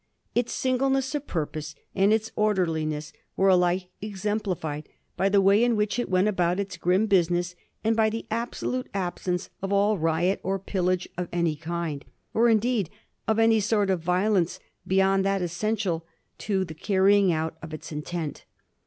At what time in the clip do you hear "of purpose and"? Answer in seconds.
1.13-2.11